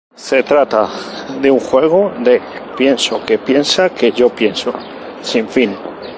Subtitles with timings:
[0.15, 0.89] Se trata
[1.39, 2.41] de un juego de
[2.75, 4.73] "pienso que piensa que yo pienso"
[5.21, 5.75] sin fin.